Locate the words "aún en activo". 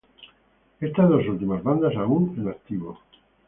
1.95-2.97